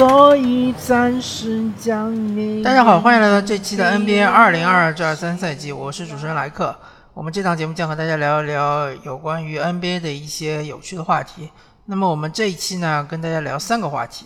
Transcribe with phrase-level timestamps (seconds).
[0.00, 2.62] 所以暂时将你。
[2.62, 6.74] 大家好，欢迎来到这期的 NBA 二零二二至二三赛季，我是主持人莱克。
[7.12, 11.50] 我们这档节目将和大家聊一聊有关于 NBA 的一些有趣的话题。
[11.84, 14.24] 那么我们这一期呢，跟大家聊三个话题。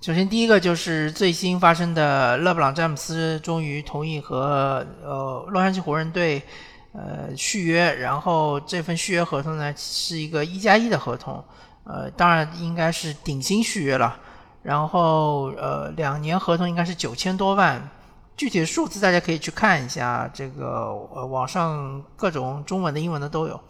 [0.00, 6.42] 首先，第一个就是最新发生的，勒布朗詹姆斯终于同意和呃洛杉矶湖人队
[6.92, 11.44] 呃续约，然后这份续约合同呢是一个一加一的合同，
[11.84, 14.18] 呃，当然应该是顶薪续约了。
[14.66, 17.88] 然后呃，两年合同应该是九千多万，
[18.36, 23.60] 具体的数字大家可以去看一下，这个呃网上各种中文的、英文的都有。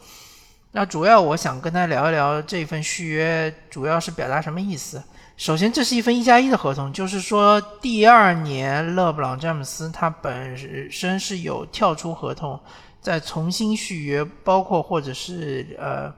[0.72, 5.02] 那主要我想跟他聊一聊这份续约主要是表达什么意思。
[5.36, 10.56] 首先，这是一份一加一的合同，就是说第二年勒布朗詹姆斯他本
[10.90, 12.58] 身是有跳出合同，
[13.02, 16.10] 再重新续约，包括或者是呃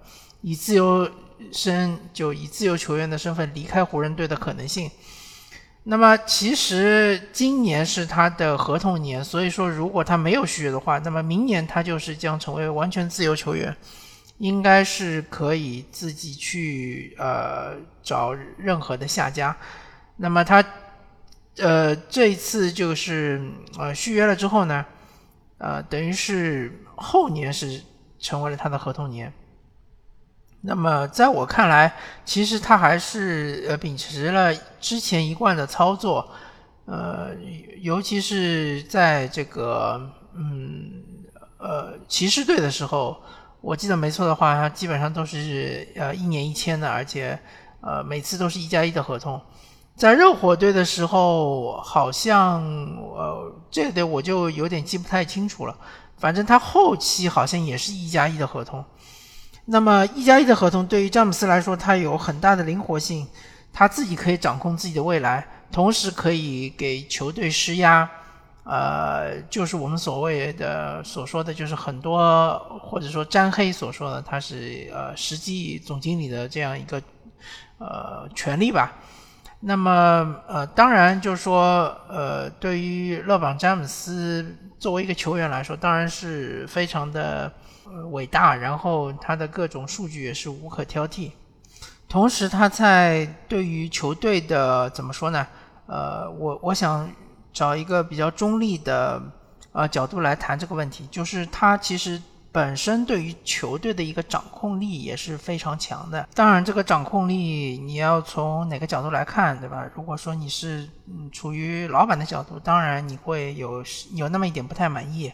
[0.42, 1.10] 以自由。
[1.52, 4.90] 身就以自由球员的身份离开湖人队的可能性。
[5.84, 13.74] 那么其实今年是他的合同年，所以说如果他没有续约的话，那么明年他就是将成为完全自由球员，
[14.36, 19.56] 应该是可以自己去呃找任何的下家。
[20.16, 20.62] 那么他
[21.56, 23.40] 呃这一次就是
[23.78, 24.84] 呃续约了之后呢，
[25.56, 27.80] 呃等于是后年是
[28.18, 29.32] 成为了他的合同年。
[30.60, 36.28] 那么，在我看来，其实他还是呃秉持了之前一贯的操作，
[36.84, 37.28] 呃，
[37.80, 41.04] 尤其是在这个嗯
[41.58, 43.16] 呃骑士队的时候，
[43.60, 47.38] 我记得没错的话，他基本上都是呃一年一签的，而且
[47.80, 49.40] 呃每次都是一加一的合同。
[49.94, 52.64] 在热火队的时候，好像
[53.14, 55.76] 呃这个我就有点记不太清楚了，
[56.16, 58.84] 反正他后期好像也是一加一的合同。
[59.70, 63.26] 那么一加一的合同对于詹姆斯来说，他有很大的灵活性，
[63.70, 68.08] 他自己可以掌控自己的未来，同时可以给球队施压，
[68.64, 77.02] 呃，就是我们所谓的所说的就是很多或者说詹黑所说的，他是呃实际总经理的这样一个
[77.76, 78.94] 呃权利吧。
[79.60, 87.52] 那么呃，当然就是说呃，对于勒布朗詹姆斯作为一个球员来说，当然是非常的。
[88.10, 91.30] 伟大，然后他的各种数据也是无可挑剔。
[92.08, 95.46] 同时，他在对于球队的怎么说呢？
[95.86, 97.10] 呃，我我想
[97.52, 99.20] 找一个比较中立的
[99.72, 106.26] 呃角度来谈这个问题，就是他其实本身对于球队的一个掌控力也是非常强的。
[106.34, 109.86] 当然，这个掌控力你要从哪个角度来看，对吧？
[109.94, 113.84] 如果说你是嗯处于老板的角度，当然你会有
[114.14, 115.30] 有那么一点不太满意。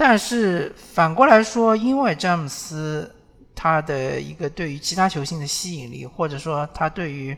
[0.00, 3.12] 但是反过来说，因为詹姆斯
[3.52, 7.36] 他的一个对于其他球星的吸引力，或者说他对于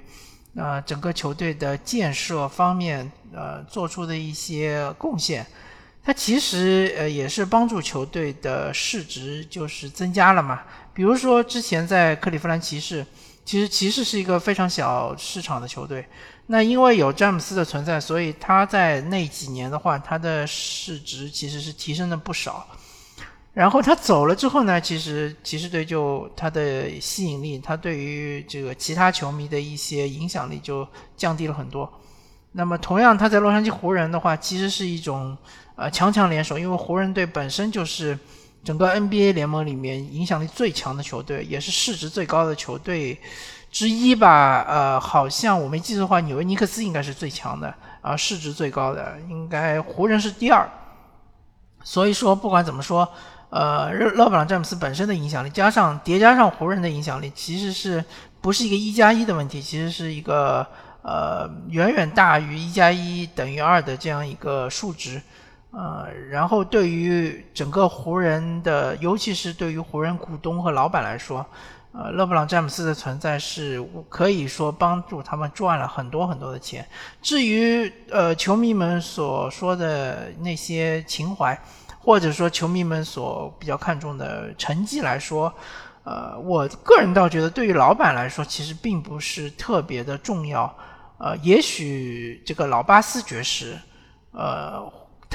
[0.54, 5.46] 呃整个球队的建设方面呃做出的一些贡献，
[6.04, 10.60] 他其实呃也是帮助球队的市值就是增加了嘛。
[10.92, 13.06] 比如说之前在克利夫兰骑士，
[13.44, 16.06] 其实骑士是一个非常小市场的球队。
[16.46, 22.66] 那因为有詹姆斯的存在，所以他在那几年的话，他的市值其实是提升了不少。
[23.52, 30.86] 然后他走了之后呢，其实骑士队就他的吸引力，他对于这个其他球迷的一些影响力就
[31.16, 31.92] 降低了很多。
[32.52, 35.36] 那么同样，他在洛杉矶湖人的话，其实是一种
[35.76, 38.16] 呃强强联手，因为湖人队本身就是
[38.62, 43.18] 整个 NBA 联盟里面影响力最强的球队，也是市值最高的球队。
[43.72, 50.68] 之一吧，呃，好像我没记错的话，纽约尼克斯应该是最强的，啊，市值最高的，应该湖人是第二。
[51.84, 53.08] 所以说，不管怎么说，
[53.50, 58.04] 呃，勒布朗詹姆斯本身的影响力，加上叠加上湖人的影响力，其实是
[58.40, 60.66] 不是一个一加一的问题，其实是一个
[61.02, 65.22] 呃远远大于一加一等于二的这样一个数值，
[65.72, 71.44] 呃，然后对于整个湖人的，尤其是对于湖人股东和老板来说。
[71.92, 76.86] 呃，勒布朗詹姆斯的存在是可以说帮助他们赚了很多很多的钱。
[77.20, 81.60] 至于呃球迷们所说的那些情怀，
[81.98, 85.52] 或者说球迷们所比较看重的成绩来说，
[86.04, 90.72] 呃，我个人倒觉得对于老板来说其实并不是特别的重要。
[91.18, 93.76] 呃，也许这个老巴斯爵士，
[94.30, 94.80] 呃，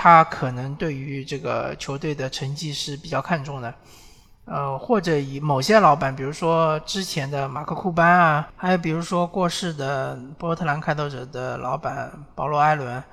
[0.05, 3.73] 他可能对于这个球队的成绩是比较看重的。
[4.45, 13.03] 呃，或者以某些老板，比如说之前的马克库班啊，还有比如说过世的波特兰开拓者的老板保罗艾伦，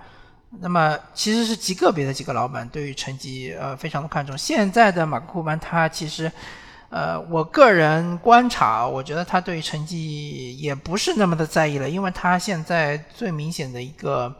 [0.60, 4.36] 那么其实是极个别的几个老板对于成绩呃非常的看重。
[4.36, 6.30] 现在的马克库班他其实
[6.90, 14.30] 呃，我个人观察，我觉得他对于成绩也不是那么的在意了，因为他现在最明显的一个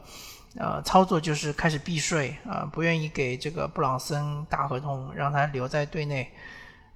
[0.56, 6.30] 呃操作就是开始避税啊，不愿意给这个布朗森大合同，让他留在队内。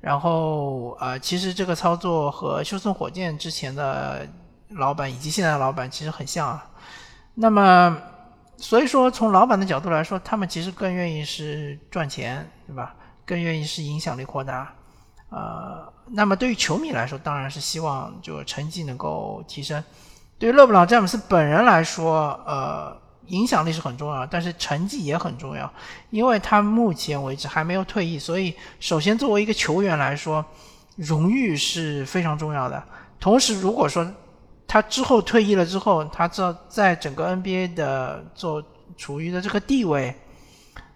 [0.00, 4.28] 然后呃，其实这个操作和休斯顿火箭之前的
[4.68, 6.70] 老板以及现在的老板其实很像啊。
[7.34, 7.96] 那么，
[8.56, 12.94] 所以说从老板的角度来说，他们其实更愿意是赚钱，对吧？
[13.24, 14.72] 更愿意是影响力扩大。
[15.30, 19.82] 呃，那么对于球迷来说，当然是希望就成绩能够提升。
[20.38, 22.96] 对于勒布朗詹姆斯本人来说，呃，
[23.28, 25.72] 影响力是很重要，但是成绩也很重要，
[26.10, 30.44] 因为他目前为止还没有退役，所以首先作为一个球员来说，
[30.96, 32.82] 荣誉是非常重要的。
[33.18, 34.06] 同时，如果说
[34.66, 38.62] 他之后退役了之后，他这在整个 NBA 的做
[38.96, 40.14] 处于的这个地位，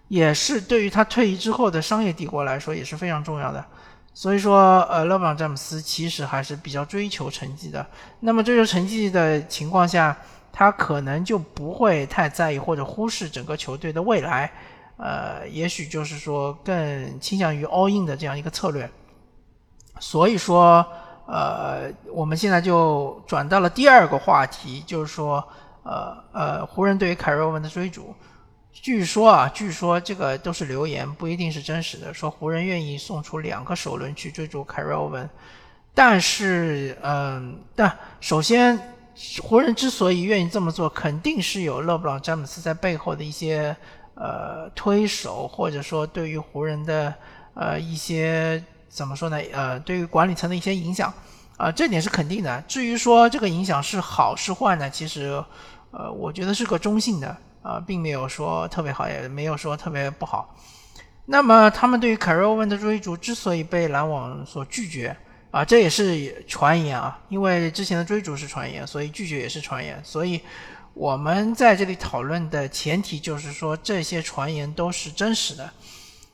[0.07, 3.65] 也是对于他退役之后的商业帝国来说也是非常重要的。
[4.13, 7.85] 所以说，呃，勒布朗詹姆斯其实还是比较追求成绩的。
[8.19, 10.17] 那么追求成绩的情况下，
[10.51, 14.51] 他可能就不会太在意或者忽视整个球队的未来。
[14.97, 18.89] 呃，也许就是说更倾向于 all in 的这样一个策略。
[19.99, 20.85] 所以说，
[21.25, 25.43] 呃，我们现在就转到了第二个话题，就是说，
[25.83, 28.13] 呃呃，湖人对于凯瑞欧文的追逐。
[28.71, 32.13] 据说啊，据说这个都是流言，不一定是真实的。
[32.13, 35.29] 说湖人愿意送出两个首轮去追逐凯瑞欧文，
[35.93, 38.90] 但是，嗯，但首先，
[39.41, 43.75] 湖人之所以愿意这么做，肯定是有勒布朗詹姆斯在背后的一些
[44.15, 47.13] 呃推手，或者说对于湖人的
[47.53, 49.37] 呃一些怎么说呢？
[49.53, 51.13] 呃，对于管理层的一些影响
[51.57, 52.61] 啊，这点是肯定的。
[52.67, 54.89] 至于说这个影响是好是坏呢？
[54.89, 55.43] 其实，
[55.91, 57.37] 呃，我觉得是个中性的。
[57.63, 60.55] 啊，并没有说特别好，也没有说特别不好。
[61.27, 65.15] 那么，他们对于凯瑞欧文的追逐之所以被篮网所拒绝，
[65.51, 70.01] 啊，这也是传言啊，因为之前的追逐是传言，所以拒绝也是传言。
[70.03, 70.41] 所以，
[70.93, 75.69] 我们在这里讨论的前提就是说，这些传言都是真实的。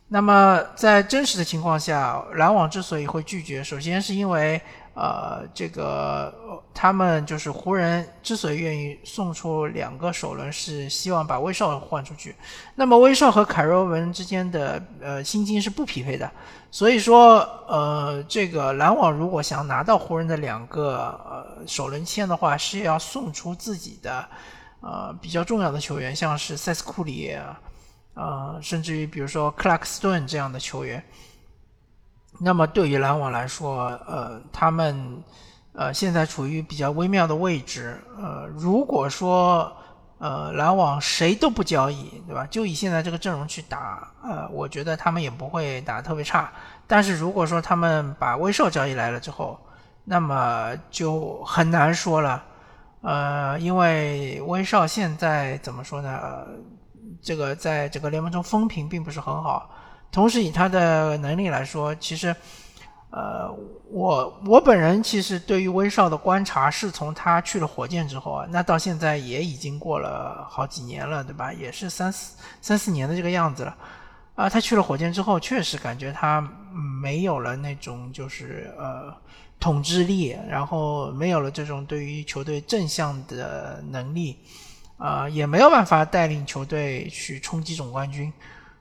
[0.08, 4.62] 那么，在真实的情况下，篮网之所以会拒绝，首先是因为。
[5.00, 6.34] 呃，这个
[6.74, 12.36] 他们就是湖人之所以愿意送出两个首轮，是希望把威少换出去。
[12.74, 16.32] 那么威少和凯瑞文之间的呃薪金是不匹配的，
[16.72, 20.96] 所以说呃，这个篮网如果想拿到湖人的两个
[21.30, 24.28] 呃首轮签的话，是要送出自己的
[24.82, 27.38] 呃比较重要的球员，像是塞斯库里，
[28.16, 31.04] 呃，甚至于比如说克拉克斯顿这样的球员。
[32.40, 35.24] 那么对于篮网来说，呃，他们
[35.74, 38.00] 呃现在处于比较微妙的位置。
[38.18, 39.72] 呃，如果说
[40.20, 42.46] 呃篮网谁都不交易，对吧？
[42.50, 46.52] 就以现在这个阵容去打，呃，我觉得他们也不会打特别差。
[46.86, 49.60] 但是如果说他们把威少交易来了之后，
[50.06, 52.44] 那么就很难说了。
[53.02, 56.46] 呃，因为威少现在怎么说呢？
[57.22, 59.70] 这个在整个联盟中风评并不是很好。
[60.12, 62.36] 同时，以他的能力来说，其实，
[63.12, 63.50] 呃，
[63.92, 71.54] 我我本人其实对于威少的观察是从他去了火箭之后啊，那到现在也已经过了好几年了，对吧？
[71.54, 73.78] 也是三四三四年的这个样子了，
[74.36, 76.42] 啊，他去了火箭之后，确实感觉他
[77.02, 79.14] 没有了那种就是呃
[79.60, 84.38] 统治力，然后没有了这种对于球队正向的能力，
[84.98, 88.34] 啊，也没有办法带领球队去冲击总冠军。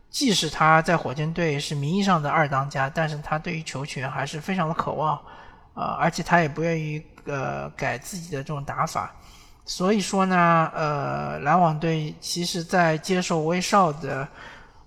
[0.09, 5.15] 即使他在火箭队是名义上的二当家，但是他对于球权还是非常的渴望，
[5.75, 9.15] 啊，而且他也不愿意呃改自己的这种打法，
[9.67, 14.27] 所以说呢，呃，篮网队其实在接受威少的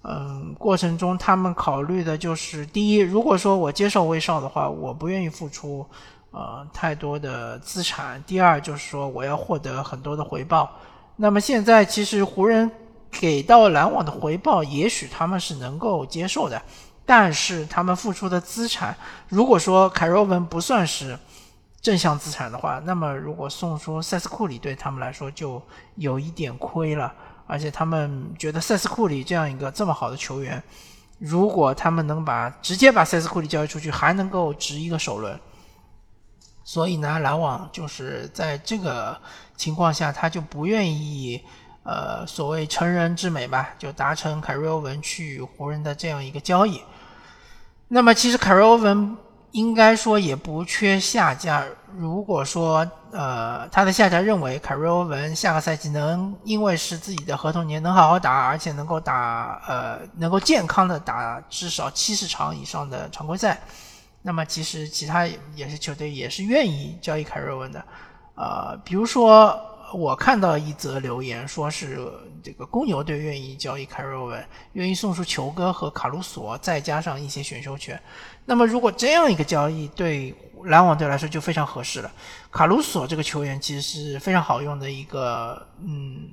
[0.03, 5.85] 嗯过程中，他们考虑的就是第一，如果说我接受威少的话，我不愿意付出
[6.31, 10.71] 呃太多的资产；第二就是说我要获得很多的回报。
[11.17, 12.71] 那么现在其实湖人。
[13.11, 16.61] 给到篮网的回报，也许他们是能够接受的，
[17.05, 18.95] 但是他们付出的资产，
[19.27, 21.17] 如果说凯罗文不算是
[21.81, 25.61] 正向资产的话，那么如果送出塞斯库里对他们来说就
[25.95, 27.13] 有一点亏了，
[27.47, 30.61] 而且他们觉得塞斯库里这样一个这么好的球员，
[31.17, 35.39] 如果他们能把直接把塞斯库里交易出去，还能够值一个首轮，
[36.63, 39.19] 所以呢，篮网就是在这个
[39.57, 41.41] 情况下，他就不愿意。
[41.83, 46.81] 呃，所谓成人之美吧，就达成凯瑞欧文去湖人的这样一个交易。
[47.88, 49.17] 那么，其实凯瑞欧文
[49.51, 51.63] 应该说也不缺下家。
[51.98, 63.59] 如果说呃，他的下家认为凯瑞欧文下个赛季能因为是自己的合同年能好好打，而且能够打呃能够健康的打至少七十场以上的常规赛，
[64.21, 67.83] 那么其实其他也是球队也是愿意交易凯瑞文的，
[68.36, 69.59] 呃，比如说
[69.93, 72.00] 我看到一则留言，说是
[72.43, 78.00] 这个公牛队愿意交易凯瑞文，愿意送出球哥和卡鲁索，再加上一些选秀权。
[78.46, 82.12] 那么如果这样一个交易对篮网队来说就非常合适了。
[82.51, 86.29] 卡鲁索这个球员其实是非常好用的一个嗯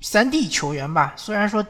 [0.00, 1.64] 三 D 球员吧，虽然说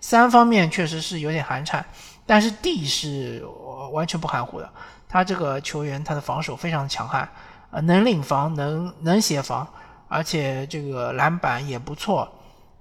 [0.00, 1.82] 三方面确实是有点寒碜，
[2.26, 3.44] 但是 D 是
[3.92, 4.70] 完全不含糊的。
[5.08, 7.28] 他这个球员，他的防守非常强悍，
[7.72, 9.66] 呃，能领防，能能协防，
[10.10, 12.30] 而且这个篮板也不错。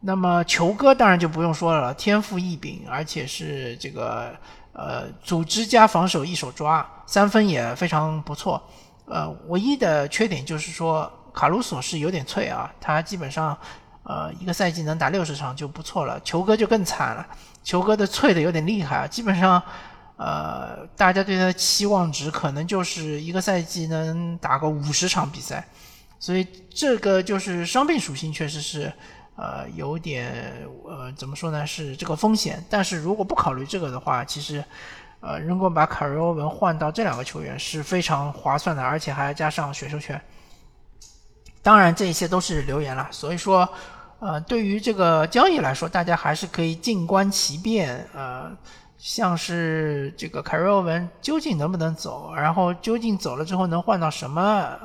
[0.01, 4.35] 那么球哥当然就不用说了，天赋异禀，而且是这个
[4.73, 8.61] 呃组织加防守一手抓，三分也非常不错。
[9.05, 13.57] 呃，唯一的缺点就是说卡鲁索是有点脆啊，他基本上
[14.03, 16.19] 呃一个赛季能打六十场就不错了。
[16.21, 17.27] 球哥就更惨了，
[17.63, 19.61] 球哥的脆的有点厉害啊，基本上。
[20.21, 25.65] 呃，大家对他的期望值可能就是一个赛季能打个五十场比赛，
[26.19, 28.91] 所以这个就是伤病属性确实是
[29.35, 32.63] 呃有点呃怎么说呢是这个风险。
[32.69, 34.63] 但是如果不考虑这个的话，其实
[35.21, 40.21] 呃如果把卡瑞欧文换到这两个球员是非常划算的，而且还要加上选秀权。
[41.63, 43.67] 当然这一些都是留言了，所以说
[44.19, 48.51] 呃对于这个交易来说，大家还是可以静观其变呃。
[49.01, 54.77] 像是这个凯瑞欧文究竟能不能走，然后究竟走了之后能换到什么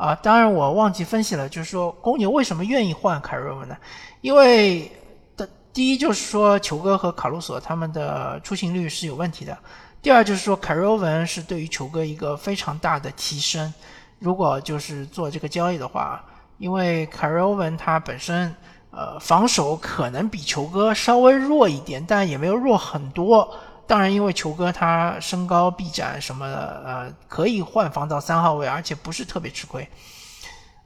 [0.00, 0.14] 啊？
[0.22, 3.76] 当然我忘记分析了，就是说公牛为什么愿意换凯瑞文呢？
[4.22, 4.90] 因为
[5.36, 9.56] 的第一就是说球哥和卡鲁索他们的出勤率是有问题的，
[10.00, 13.72] 第二就是说凯瑞欧文是对于球哥一个非常大的提升。
[14.18, 16.24] 如果就是做这个交易的话，
[16.58, 18.54] 因为凯瑞欧文他本身。
[18.92, 23.48] 呃，防守可能比球哥稍微弱一点，但也没有弱很多。
[23.90, 29.84] 当然，因为球哥他身高臂展什么的，呃，可以换防到三号位，而且不是特别吃亏。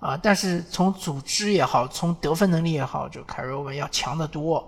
[0.01, 4.67] 啊，但是从组织也好，从得分能力也好，就凯瑞文要强得多。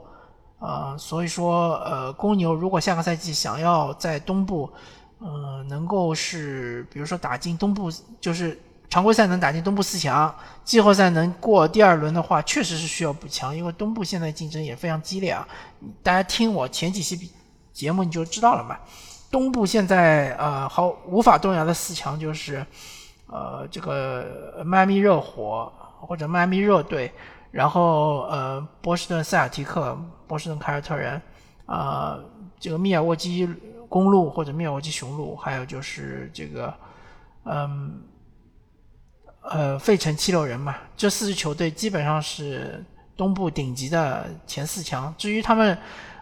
[0.58, 4.70] 啊，所以说，呃，公牛如果下个赛季想要在东部，
[5.18, 7.90] 呃，能够是比如说打进东部，
[8.20, 8.60] 就是。
[8.88, 15.46] 常规赛能打进东部四强，季后赛能过第二轮的话，确实是需要补强，因为东部现在竞争也非常激烈啊。
[16.04, 17.16] 大家听我前几期
[17.76, 18.78] 节目你就知道了嘛。
[19.30, 22.64] 东部现在呃好无法动摇的四强就是，
[23.26, 27.12] 呃这个迈阿密热火或者迈阿密热队，
[27.50, 31.20] 然后呃波士顿塞尔提克、波士顿凯尔特人，
[31.66, 32.18] 啊
[32.58, 33.46] 这个密尔沃基
[33.88, 36.72] 公路或者密尔沃基雄鹿，还有就是这个
[37.44, 38.00] 嗯。
[39.48, 42.84] 呃，费城七六人嘛，这四支球队基本上是
[43.16, 45.14] 东部顶级的前四强。
[45.16, 45.78] 至于他们，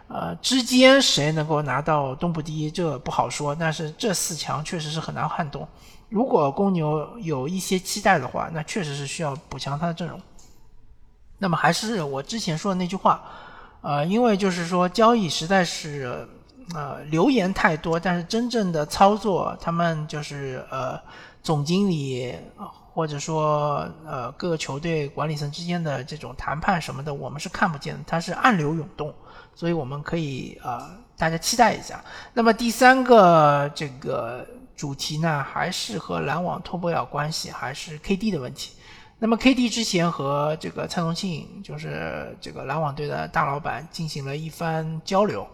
[0.07, 3.55] 呃，之间谁能够拿到东部第一，这不好说。
[3.55, 5.67] 但是这四强确实是很难撼动。
[6.09, 10.21] 如果公牛有一些期待的话，那确实是需要补强他的阵容。
[11.37, 13.23] 那么还是我之前说的那句话，
[13.81, 16.27] 呃，因为就是说交易实在是，
[16.73, 20.99] 呃，留言太多，但是真正的操作，他们就是呃，
[21.41, 22.35] 总经理。
[22.95, 29.13] 或者说，呃，各个球队管理层之间的这种谈判什么的，我们是看不见的，它是暗流涌动，
[29.55, 32.03] 所以我们可以呃，大家期待一下。
[32.33, 34.45] 那么第三个这个
[34.75, 38.73] 主题呢，还是和篮网脱不了关系，还是 KD 的问题。
[39.17, 45.47] 那么 KD 之前和这个蔡崇信，就是这个篮网队的大老板进行了一番交流，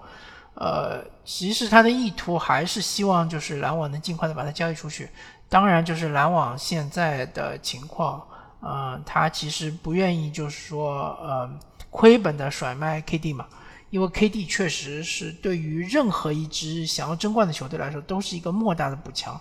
[0.55, 5.08] 呃，其实他的意图还是希望就是篮网能尽快的把它交易出去。
[5.48, 8.25] 当然，就是篮网现在的情况，
[8.62, 11.48] 呃，他其实不愿意，就是说，呃，
[11.91, 13.46] 亏本的甩卖 KD 嘛，
[13.92, 19.40] 因为 KD 确实是对于任何一支想要争冠的球队来说，都是一个莫大的补强。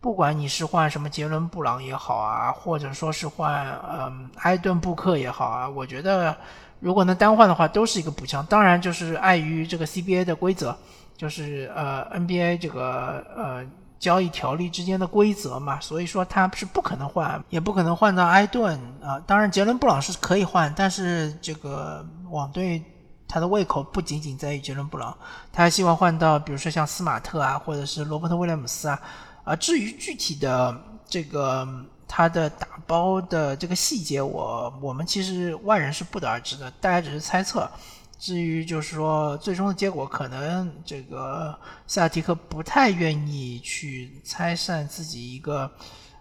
[0.00, 6.36] 不管你是换什么杰伦布朗也好啊，或者说是换嗯埃顿布克也好啊，我觉得
[6.78, 8.46] 如果能单换的话，都是一个补强。
[8.46, 10.76] 当然，就是碍于这个 CBA 的规则，
[11.16, 13.66] 就是呃 NBA 这个呃。
[13.98, 19.18] 交易条例之间的规则嘛，所以说他是不可能换，也不可能换到埃顿啊。
[19.26, 22.80] 当然，杰伦布朗是可以换，但是这个网队
[23.28, 25.16] 他的胃口不仅仅在于杰伦布朗，
[25.52, 29.00] 他还希望换到比如说像斯马特啊，或者是罗伯特威廉姆斯啊。
[29.44, 31.66] 啊，至于具体的这个
[32.06, 37.70] 他的打包的这个细节，我我们其实外人是不得而知的，大家只是猜测。
[38.18, 41.56] 至于就是说最终的结果，可能这个
[41.86, 45.70] 塞尔提克不太愿意去拆散自己一个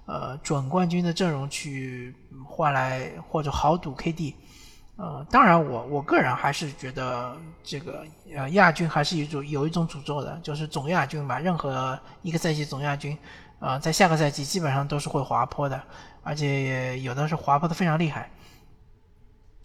[0.05, 4.35] 呃准冠军的阵容去换来或者豪赌 KD，
[4.97, 8.03] 呃，当然我我个人还是觉得这个
[8.35, 13.15] 呃亚军还是有一种有一种诅咒的，就是总亚军吧，任何一个赛季总亚军，
[13.59, 15.79] 呃，在下个赛季基本上都是会滑坡的，
[16.23, 18.27] 而且有的是滑坡的非常厉害。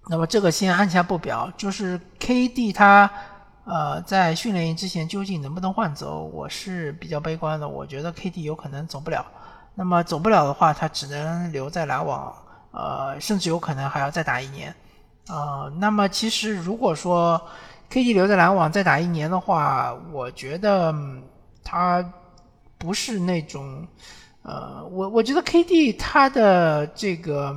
[0.08, 3.10] 那么这个先按下不表，就是 KD 他
[3.64, 9.24] 呃在训练营之前究竟能不能换走，我是比较悲观的，我觉得 KD 有可能走不了。
[9.74, 12.36] 那么走不了的话，他只能留在篮网，
[12.72, 14.74] 呃，甚至有可能还要再打一年。
[15.28, 17.40] 呃，那么其实如果说
[17.90, 20.94] KD 留在篮网再打一年的话，我觉得
[21.62, 22.04] 他
[22.78, 23.86] 不是那种，
[24.42, 27.56] 呃，我我觉得 KD 他的这个。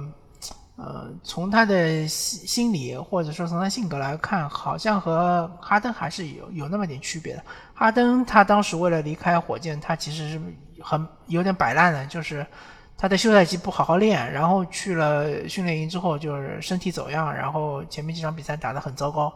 [0.77, 7.41] 呃，从他的心心理或者说从他性格来看，好像和哈登还是有有那么点区别的。
[7.73, 10.41] 哈登他当时为了离开火箭，他其实是
[10.81, 12.45] 很有点摆烂的，就是
[12.97, 19.33] 他在休赛期不好好练，然后去了训练营之后就是身体走样，然后前面几场比赛打得很糟糕。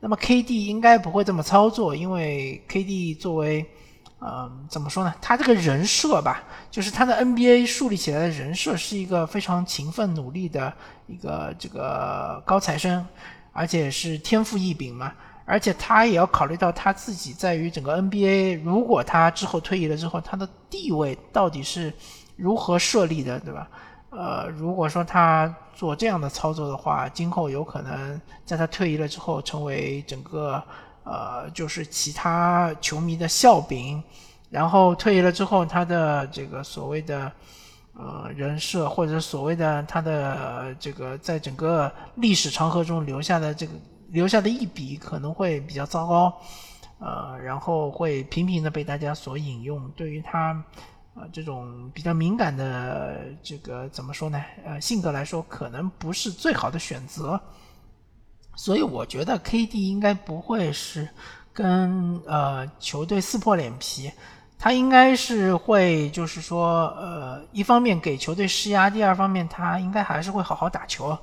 [0.00, 3.66] 那么 KD 应该不会这么操作，因为 KD 作为。
[4.24, 5.12] 嗯，怎么说呢？
[5.20, 10.72] 他这个人设吧，就是他的 NBA 树立起来的人设是一个非常勤奋努力的
[11.08, 13.04] 一个这个高材生，
[13.52, 15.12] 而且是天赋异禀嘛。
[15.44, 21.92] 而且他也要考虑到他自己在于整个 NBA，如果他之后退役了之后，他的地位到底是
[22.36, 23.68] 如何设立的，对吧？
[24.10, 30.62] 呃，如果说他做这样的操作的话，今后有可能在他退役了之后，成为整个。
[31.04, 34.00] 呃，就是其他球迷的笑柄，
[34.50, 37.32] 然后退役了之后，他的这个所谓的
[37.94, 43.72] 呃人设，或者所谓的他的这个在整个历史长河中留下的这个
[44.10, 46.32] 留下的一笔，可能会比较糟糕，
[47.00, 49.90] 呃，然后会频频的被大家所引用。
[49.96, 50.64] 对于他
[51.14, 54.42] 呃这种比较敏感的这个怎么说呢？
[54.64, 57.40] 呃，性格来说，可能不是最好的选择。
[58.54, 61.08] 所以我觉得 KD 应该不会是
[61.54, 64.12] 跟呃球队撕破脸皮，
[64.58, 71.16] 他应该是会就是说呃一方面给球队施压，第二方面他应该还是会好好打球，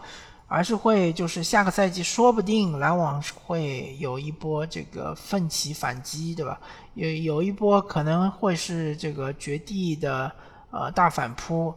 [0.50, 6.60] 而是会就是下个赛季说不定篮网会有一波这个奋起反击，对吧？
[6.96, 10.30] 有有一波可能会是这个绝地的
[10.72, 11.74] 呃大反扑，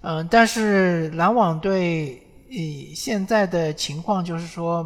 [0.00, 2.26] 嗯，但是篮网队。
[2.54, 4.84] 以现在的情况就是说，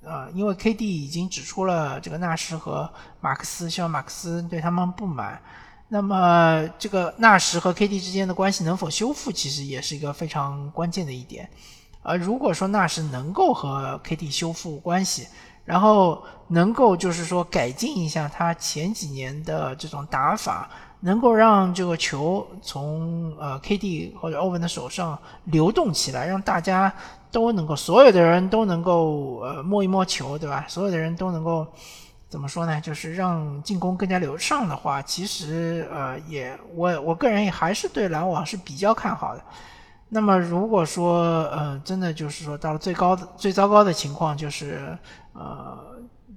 [0.00, 2.88] 呃，因为 KD 已经指出了这个纳什和
[3.20, 5.42] 马克思，希望马克思对他们不满。
[5.88, 11.50] 那么，这个纳什和 KD 之间的关系能否修复，其实也是一个非常关键的一点。
[12.08, 15.28] 而如果说纳什能够和 KD 修复关系，
[15.64, 20.68] 然后能够就是说改进一下他前几年的这种打法。
[21.00, 26.92] 能够让这个球从呃 KD 或者欧文的手上流动起来，让大家
[27.30, 30.64] 都能够，所有的人都能够呃摸一摸球，对吧？
[30.66, 31.64] 所有的人都能够
[32.28, 32.80] 怎么说呢？
[32.80, 39.44] 就是让进攻更加流畅的话，其实呃也我我个人也还是对篮网是比较看好的。
[40.08, 44.96] 那么如果说呃真的就是说到了最高的最糟糕的情况，就是
[45.32, 45.78] 呃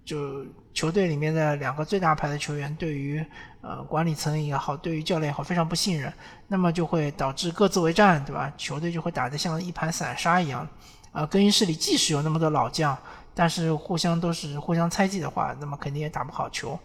[0.06, 0.46] 就。
[0.74, 3.22] 球队里面的两个最大牌的球员对于
[3.60, 6.12] 呃管理层也好，对于教练也好非常不信任，
[6.48, 8.50] 那么就会导致各自为战，对吧？
[8.58, 10.66] 球队就会打得像一盘散沙一样。
[11.12, 12.98] 呃，更衣室里即使有那么多老将，
[13.36, 16.80] 但是互相都是互相猜忌的话，那么肯定也打不好球。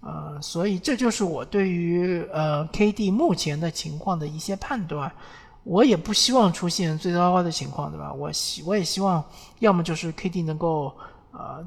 [0.00, 5.10] 呃，所以这就是我对于呃 KD 目前的情况的一些判断。
[5.64, 8.12] 我也不希望出现最糟糕的情况，对吧？
[8.12, 9.22] 我希我也希望，
[9.60, 10.92] 要么就是 KD 能够。
[11.34, 11.66] 呃，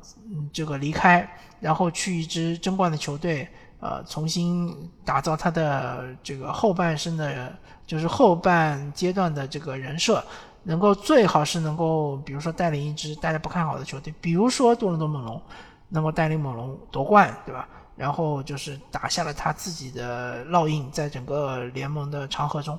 [0.54, 1.28] 这个离开，
[1.60, 4.72] 然后去一支争冠的球队，呃，重新
[5.04, 7.52] 打造他的这个后半生的，
[7.88, 10.24] 就是后半阶段的这个人设，
[10.62, 15.42] 能够最好是能够，比如说带领一支大家不看好的球队，比如说多伦多猛龙，
[15.90, 17.68] 能够带领猛龙夺冠，对吧？
[17.96, 22.78] 然后就是打下了他自己的烙印，在整个联盟的长河中，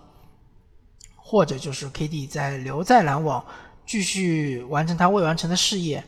[1.28, 3.44] 或者就是 KD 在留在篮网，
[3.84, 6.04] 继续完成他未完成的事业。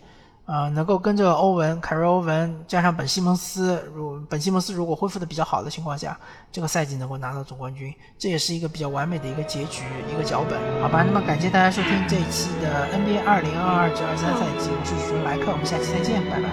[0.47, 6.19] 呃，能够跟着欧文、凯瑞·欧文加上本·西蒙斯，如本·西蒙斯如果恢复的比较好的情况下，
[6.53, 11.03] 这个赛季能够拿到总冠军，这也是一个比较完美的一个结局，一个脚本，好吧？
[11.07, 16.49] 那么感谢大家收听这一期的 NBA 二零二二至二三赛季，我是主持人莱克，我们下期再见，拜拜。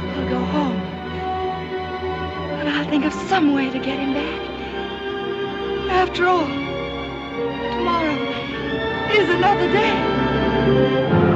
[5.87, 6.45] After all,
[7.71, 8.34] tomorrow
[9.11, 11.34] is another day.